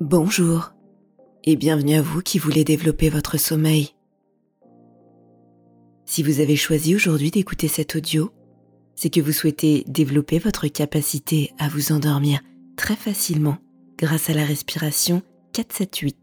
[0.00, 0.74] Bonjour
[1.42, 3.96] et bienvenue à vous qui voulez développer votre sommeil.
[6.06, 8.30] Si vous avez choisi aujourd'hui d'écouter cet audio,
[8.94, 12.38] c'est que vous souhaitez développer votre capacité à vous endormir
[12.76, 13.58] très facilement
[13.98, 15.20] grâce à la respiration
[15.52, 16.14] 4-7-8.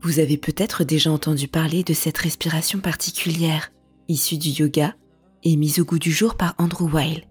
[0.00, 3.72] Vous avez peut-être déjà entendu parler de cette respiration particulière,
[4.08, 4.94] issue du yoga
[5.42, 7.26] et mise au goût du jour par Andrew Weil.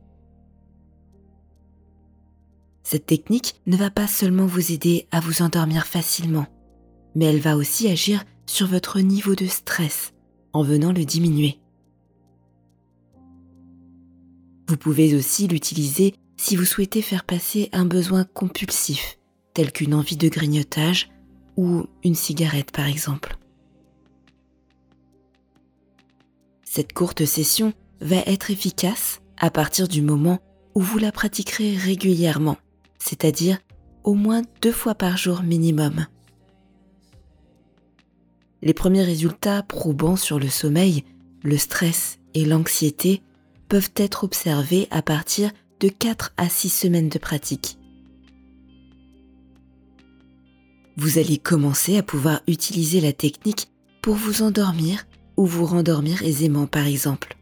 [2.92, 6.46] Cette technique ne va pas seulement vous aider à vous endormir facilement,
[7.16, 10.12] mais elle va aussi agir sur votre niveau de stress
[10.52, 11.58] en venant le diminuer.
[14.68, 19.18] Vous pouvez aussi l'utiliser si vous souhaitez faire passer un besoin compulsif,
[19.54, 21.12] tel qu'une envie de grignotage
[21.56, 23.38] ou une cigarette par exemple.
[26.66, 27.72] Cette courte session
[28.02, 30.40] va être efficace à partir du moment
[30.76, 32.58] où vous la pratiquerez régulièrement,
[33.02, 33.58] c'est-à-dire
[34.04, 36.06] au moins deux fois par jour minimum.
[38.62, 41.04] Les premiers résultats probants sur le sommeil,
[41.44, 43.24] le stress et l'anxiété
[43.70, 47.80] peuvent être observés à partir de 4 à 6 semaines de pratique.
[50.96, 53.72] Vous allez commencer à pouvoir utiliser la technique
[54.04, 55.08] pour vous endormir
[55.38, 57.36] ou vous rendormir aisément par exemple.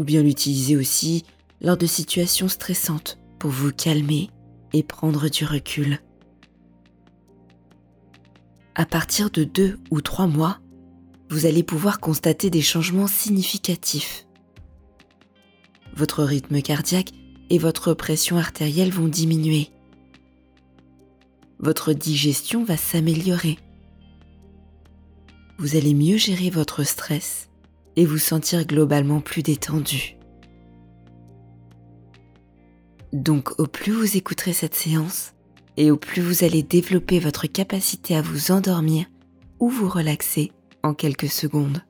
[0.00, 1.24] Ou bien l'utiliser aussi
[1.60, 4.30] lors de situations stressantes vous calmer
[4.72, 6.00] et prendre du recul.
[8.74, 10.58] À partir de deux ou trois mois,
[11.28, 14.26] vous allez pouvoir constater des changements significatifs.
[15.94, 17.12] Votre rythme cardiaque
[17.50, 19.68] et votre pression artérielle vont diminuer.
[21.58, 23.58] Votre digestion va s'améliorer.
[25.58, 27.50] Vous allez mieux gérer votre stress
[27.96, 30.16] et vous sentir globalement plus détendu.
[33.12, 35.34] Donc au plus vous écouterez cette séance
[35.76, 39.06] et au plus vous allez développer votre capacité à vous endormir
[39.60, 40.52] ou vous relaxer
[40.82, 41.82] en quelques secondes.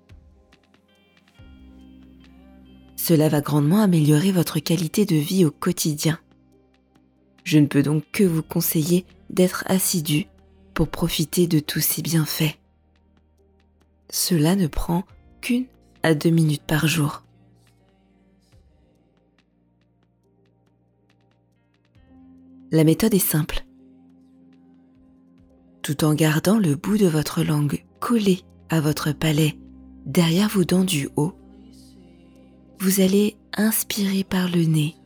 [2.96, 6.18] Cela va grandement améliorer votre qualité de vie au quotidien.
[7.44, 10.26] Je ne peux donc que vous conseiller d'être assidu
[10.74, 12.56] pour profiter de tous ces bienfaits.
[14.10, 15.04] Cela ne prend
[15.40, 15.66] qu'une
[16.02, 17.24] à deux minutes par jour.
[22.74, 23.66] La méthode est simple.
[25.82, 28.40] Tout en gardant le bout de votre langue collé
[28.70, 29.58] à votre palais
[30.06, 31.34] derrière vos dents du haut,
[32.80, 34.96] vous allez inspirer par le nez,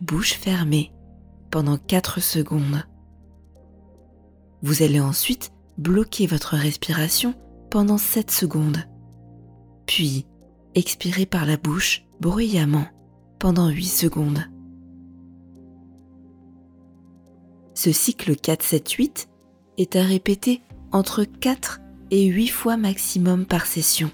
[0.00, 0.92] bouche fermée,
[1.52, 2.82] pendant 4 secondes.
[4.62, 7.34] Vous allez ensuite bloquer votre respiration
[7.70, 8.82] pendant 7 secondes,
[9.86, 10.26] puis
[10.74, 12.88] expirer par la bouche bruyamment
[13.38, 14.40] pendant 8 secondes.
[17.76, 19.26] Ce cycle 4-7-8
[19.76, 24.10] est à répéter entre 4 et 8 fois maximum par session.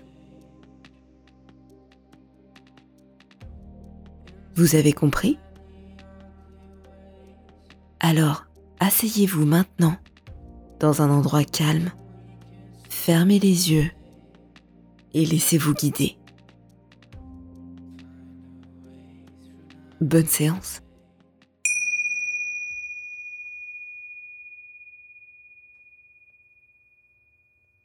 [4.57, 5.39] Vous avez compris?
[8.01, 8.47] Alors,
[8.81, 9.95] asseyez-vous maintenant
[10.81, 11.93] dans un endroit calme,
[12.91, 13.93] fermez les yeux
[15.15, 16.17] et laissez-vous guider.
[20.01, 20.83] Bonne séance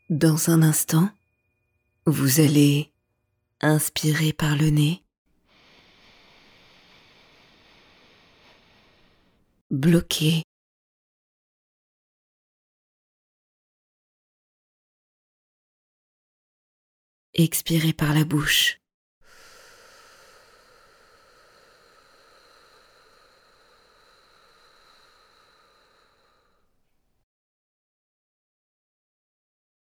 [0.10, 1.10] Dans un instant,
[2.06, 2.94] vous allez
[3.60, 5.04] inspirer par le nez,
[9.70, 10.44] bloquer,
[17.34, 18.80] expirer par la bouche.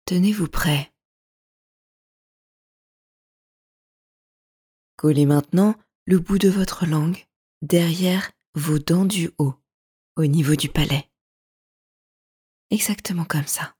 [0.06, 0.92] Tenez-vous prêt.
[4.96, 5.74] Collez maintenant
[6.04, 7.26] le bout de votre langue
[7.62, 9.54] derrière vos dents du haut,
[10.16, 11.10] au niveau du palais.
[12.70, 13.74] Exactement comme ça.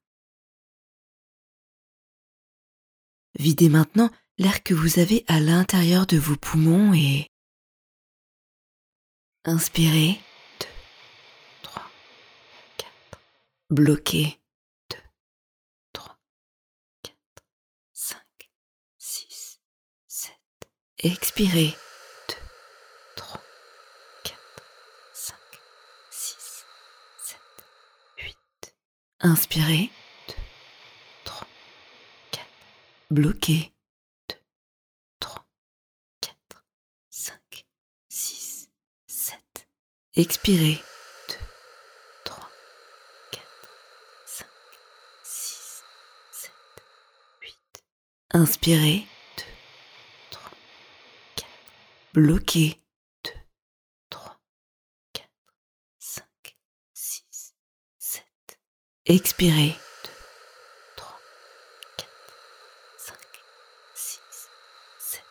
[3.39, 7.31] Videz maintenant l'air que vous avez à l'intérieur de vos poumons et
[9.45, 10.21] inspirez.
[10.61, 10.67] 2,
[11.63, 11.83] 3,
[12.79, 12.91] 4.
[13.71, 14.39] Bloquez.
[21.05, 21.77] et expirez.
[22.29, 22.35] 2,
[23.17, 23.41] 3,
[24.25, 24.39] 4,
[25.13, 25.37] 5,
[26.11, 26.65] 6,
[27.19, 27.39] 7,
[28.17, 28.75] 8.
[29.21, 29.91] Inspirez.
[30.29, 30.35] 2,
[31.25, 31.47] 3,
[32.33, 32.47] 4.
[33.11, 33.71] Bloquez.
[34.29, 34.37] 2,
[35.21, 35.45] 3,
[36.23, 36.35] 4,
[37.11, 37.67] 5,
[38.09, 38.69] 6,
[39.07, 39.39] 7.
[40.17, 40.79] Expirez.
[41.29, 41.37] 2,
[42.25, 42.49] 3,
[43.31, 43.43] 4,
[44.25, 44.47] 5,
[45.23, 45.85] 6,
[46.31, 46.53] 7,
[47.43, 47.83] 8.
[48.33, 49.14] Inspirez.
[52.15, 52.77] Bloquez.
[53.25, 53.33] 2,
[55.13, 55.29] 3,
[55.99, 56.57] 4, 5,
[56.93, 57.55] 6,
[57.99, 58.25] 7.
[59.07, 59.75] Expirez.
[60.97, 61.03] 2,
[61.97, 62.37] 3, 4,
[62.99, 63.19] 5,
[63.95, 64.49] 6,
[64.97, 65.25] 7,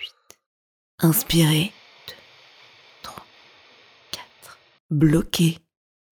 [0.00, 0.38] 8.
[1.02, 1.72] Inspirez.
[3.02, 3.10] 2,
[4.12, 4.56] 3, 4.
[4.90, 5.58] Bloquez.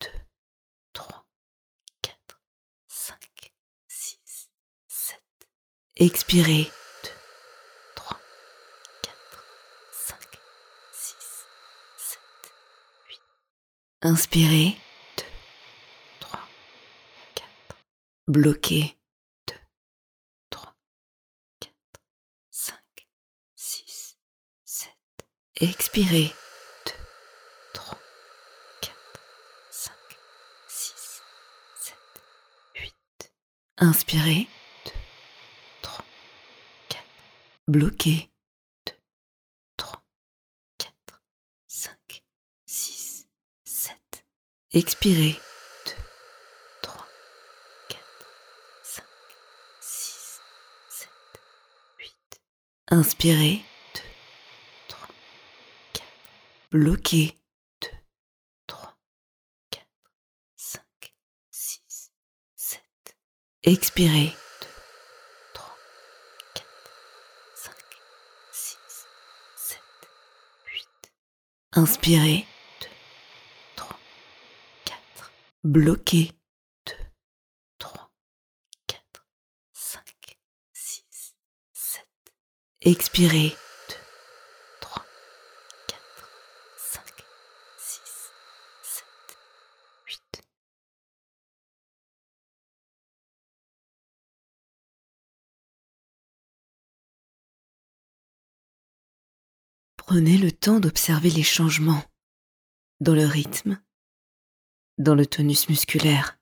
[0.01, 0.11] 2,
[2.03, 2.41] 3, 4,
[2.89, 3.53] 5,
[3.87, 4.51] 6,
[4.89, 5.23] 7.
[5.95, 6.73] Expirez.
[7.95, 8.03] 2,
[9.03, 9.45] 3, 4,
[9.91, 10.39] 5,
[10.93, 11.47] 6,
[11.97, 12.21] 7,
[13.11, 13.21] 8.
[14.07, 14.77] Inspirez.
[15.17, 15.25] 2,
[17.35, 17.77] 3, 4.
[18.29, 18.95] Bloquez.
[19.47, 19.57] 2,
[20.49, 20.71] 3,
[21.59, 21.73] 4,
[22.51, 23.09] 5,
[23.57, 24.17] 6,
[24.65, 24.95] 7.
[25.61, 26.31] Expirez.
[27.75, 27.83] 2,
[28.81, 29.21] 3, 4,
[29.73, 29.91] 5,
[30.69, 31.23] 6,
[31.81, 31.97] 7,
[32.77, 33.33] 8.
[33.83, 34.47] Inspirez.
[34.85, 35.03] 2,
[35.83, 36.05] 3,
[36.89, 37.03] 4.
[37.67, 38.29] Bloquez.
[38.85, 38.95] 2,
[40.79, 41.21] 3, 4,
[41.67, 42.23] 5,
[42.67, 43.27] 6,
[43.65, 43.97] 7.
[44.77, 45.41] Expirez.
[45.87, 45.97] 2,
[46.83, 48.29] 3, 4,
[48.83, 49.01] 5,
[49.81, 50.43] 6,
[50.91, 51.09] 7,
[51.99, 52.41] 8.
[52.93, 53.63] Inspirez.
[53.95, 54.05] 2,
[54.89, 55.09] 3,
[55.95, 56.05] 4.
[56.73, 57.33] Bloquez.
[57.81, 57.89] 2,
[58.67, 58.93] 3,
[59.71, 59.81] 4,
[60.59, 61.15] 5,
[61.51, 62.11] 6,
[62.55, 62.83] 7.
[63.63, 64.35] Expirez.
[65.55, 65.63] 2,
[66.53, 66.67] 3,
[67.55, 67.73] 4, 5,
[68.53, 69.07] 6,
[69.57, 69.81] 7,
[70.67, 71.11] 8.
[71.77, 72.45] Inspirez.
[73.77, 73.87] 2,
[74.85, 74.99] 3,
[75.67, 75.73] 4.
[75.73, 76.33] Bloquez.
[76.87, 76.93] 2,
[77.79, 78.11] 3,
[78.87, 79.27] 4,
[79.73, 80.39] 5,
[80.73, 81.35] 6,
[81.73, 82.07] 7.
[82.83, 83.51] Expirez.
[83.51, 83.95] 2,
[84.81, 85.05] 3,
[85.89, 86.31] 4,
[86.77, 87.03] 5,
[87.79, 88.01] 6,
[88.83, 89.05] 7,
[90.07, 90.43] 8.
[99.97, 102.05] Prenez le temps d'observer les changements
[103.01, 103.81] dans le rythme,
[104.99, 106.39] dans le tonus musculaire.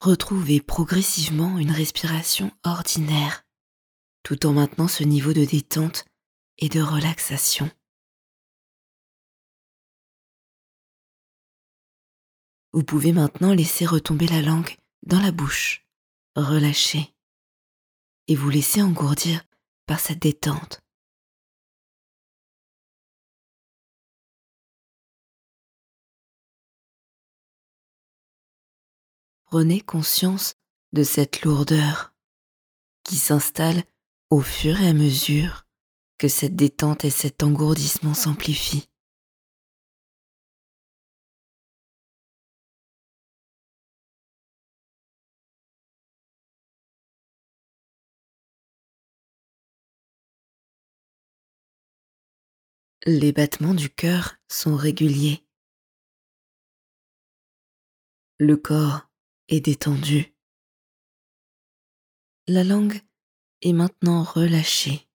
[0.00, 3.44] Retrouvez progressivement une respiration ordinaire
[4.22, 6.04] tout en maintenant ce niveau de détente
[6.58, 7.70] et de relaxation.
[12.72, 15.84] Vous pouvez maintenant laisser retomber la langue dans la bouche,
[16.36, 17.12] relâcher,
[18.28, 19.42] et vous laisser engourdir
[19.86, 20.80] par cette détente.
[29.50, 30.54] Prenez conscience
[30.92, 32.14] de cette lourdeur
[33.02, 33.82] qui s'installe
[34.30, 35.66] au fur et à mesure
[36.18, 38.88] que cette détente et cet engourdissement s'amplifient.
[53.04, 55.44] Les battements du cœur sont réguliers.
[58.38, 59.09] Le corps
[59.50, 60.34] est détendu.
[62.46, 63.00] La langue
[63.62, 65.06] est maintenant relâchée.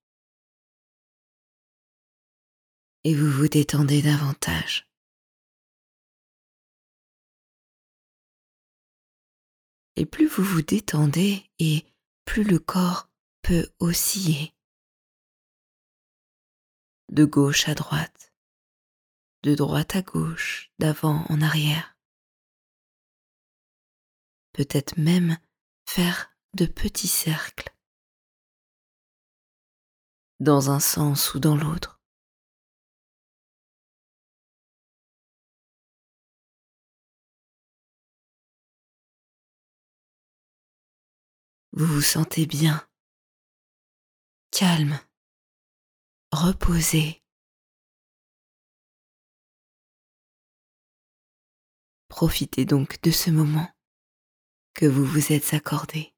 [3.04, 4.88] Et vous vous détendez davantage.
[9.96, 11.86] Et plus vous vous détendez et
[12.26, 13.08] plus le corps
[13.42, 14.52] peut osciller
[17.10, 18.34] de gauche à droite,
[19.42, 21.95] de droite à gauche, d'avant en arrière.
[24.56, 25.36] Peut-être même
[25.86, 27.76] faire de petits cercles,
[30.40, 32.00] dans un sens ou dans l'autre.
[41.72, 42.88] Vous vous sentez bien,
[44.50, 44.98] calme
[46.32, 47.22] reposez.
[52.08, 53.75] Profitez donc de ce moment
[54.76, 56.12] que vous vous êtes accordé.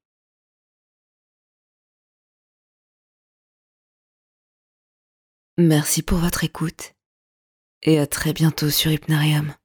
[5.57, 6.93] Merci pour votre écoute
[7.81, 9.55] et à très bientôt sur Hypnarium.